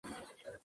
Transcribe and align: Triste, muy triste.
Triste, 0.03 0.19
muy 0.25 0.33
triste. 0.35 0.51